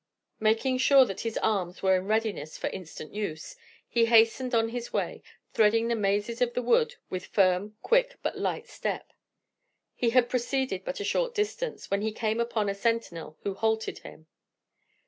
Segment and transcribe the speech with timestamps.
[0.39, 3.55] Making sure that his arms were in readiness for instant use,
[3.87, 5.21] he hastened on his way,
[5.53, 9.13] threading the mazes of the wood with firm, quick, but light step.
[9.93, 13.99] He had proceeded but a short distance, when he came upon a sentinel who halted
[13.99, 14.25] him.